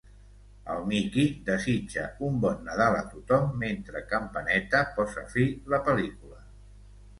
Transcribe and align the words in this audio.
El 0.75 0.79
Mickey 0.91 1.25
desitja 1.49 2.05
un 2.29 2.39
bon 2.47 2.65
Nadal 2.71 2.97
a 3.03 3.05
tothom 3.13 3.47
mentre 3.67 4.03
Campaneta 4.15 4.83
posa 4.99 5.29
fi 5.37 5.49
la 5.77 5.85
pel·lícula. 5.91 6.45